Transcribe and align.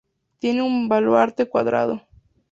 Tiene 0.39 0.63
un 0.63 0.89
baluarte 0.89 1.47
cuadrado. 1.47 2.01